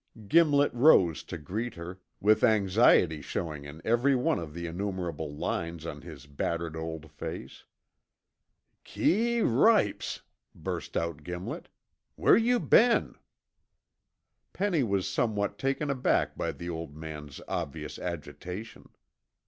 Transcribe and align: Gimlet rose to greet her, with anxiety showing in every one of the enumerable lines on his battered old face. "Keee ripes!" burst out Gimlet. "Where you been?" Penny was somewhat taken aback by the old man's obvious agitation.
Gimlet 0.27 0.73
rose 0.73 1.21
to 1.25 1.37
greet 1.37 1.75
her, 1.75 1.99
with 2.19 2.43
anxiety 2.43 3.21
showing 3.21 3.65
in 3.65 3.83
every 3.85 4.15
one 4.15 4.39
of 4.39 4.55
the 4.55 4.65
enumerable 4.65 5.31
lines 5.35 5.85
on 5.85 6.01
his 6.01 6.25
battered 6.25 6.75
old 6.75 7.11
face. 7.11 7.65
"Keee 8.83 9.41
ripes!" 9.41 10.23
burst 10.55 10.97
out 10.97 11.21
Gimlet. 11.23 11.69
"Where 12.15 12.35
you 12.35 12.59
been?" 12.59 13.13
Penny 14.53 14.81
was 14.81 15.07
somewhat 15.07 15.59
taken 15.59 15.91
aback 15.91 16.35
by 16.35 16.51
the 16.51 16.67
old 16.67 16.95
man's 16.95 17.39
obvious 17.47 17.99
agitation. 17.99 18.89